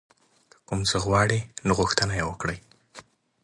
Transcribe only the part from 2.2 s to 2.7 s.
وکړئ.